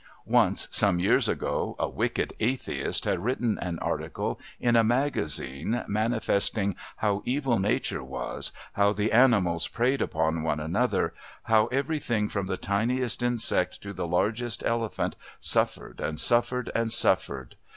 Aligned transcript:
Once, 0.25 0.67
some 0.71 0.97
years 0.97 1.29
ago, 1.29 1.75
a 1.77 1.87
wicked 1.87 2.33
atheist 2.39 3.05
had 3.05 3.23
written 3.23 3.59
an 3.59 3.77
article 3.77 4.39
in 4.59 4.75
a 4.75 4.83
magazine 4.83 5.83
manifesting 5.87 6.75
how 6.97 7.21
evil 7.23 7.59
nature 7.59 8.03
was, 8.03 8.51
how 8.73 8.91
the 8.91 9.11
animals 9.11 9.67
preyed 9.67 10.01
upon 10.01 10.41
one 10.41 10.59
another, 10.59 11.13
how 11.43 11.67
everything 11.67 12.27
from 12.27 12.47
the 12.47 12.57
tiniest 12.57 13.21
insect 13.21 13.79
to 13.83 13.93
the 13.93 14.07
largest 14.07 14.65
elephant 14.65 15.15
suffered 15.39 15.99
and 16.01 16.19
suffered 16.19 16.71
and 16.73 16.91
suffered. 16.91 17.55